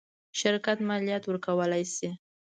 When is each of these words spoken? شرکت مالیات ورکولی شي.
شرکت 0.39 0.77
مالیات 0.87 1.23
ورکولی 1.27 1.83
شي. 1.95 2.09